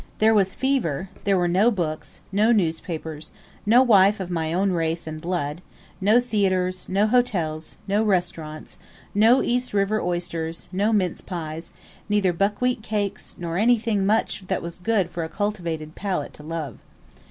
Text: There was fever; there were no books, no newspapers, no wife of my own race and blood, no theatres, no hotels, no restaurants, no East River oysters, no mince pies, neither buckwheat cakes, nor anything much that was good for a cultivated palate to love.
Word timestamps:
There 0.17 0.33
was 0.33 0.55
fever; 0.55 1.09
there 1.25 1.37
were 1.37 1.47
no 1.47 1.69
books, 1.69 2.21
no 2.31 2.51
newspapers, 2.51 3.31
no 3.67 3.83
wife 3.83 4.19
of 4.19 4.31
my 4.31 4.51
own 4.51 4.71
race 4.71 5.05
and 5.05 5.21
blood, 5.21 5.61
no 6.01 6.19
theatres, 6.19 6.89
no 6.89 7.05
hotels, 7.05 7.77
no 7.87 8.01
restaurants, 8.01 8.79
no 9.13 9.43
East 9.43 9.75
River 9.75 10.01
oysters, 10.01 10.67
no 10.71 10.91
mince 10.91 11.21
pies, 11.21 11.69
neither 12.09 12.33
buckwheat 12.33 12.81
cakes, 12.81 13.35
nor 13.37 13.59
anything 13.59 14.03
much 14.03 14.47
that 14.47 14.63
was 14.63 14.79
good 14.79 15.11
for 15.11 15.23
a 15.23 15.29
cultivated 15.29 15.93
palate 15.93 16.33
to 16.33 16.41
love. 16.41 16.79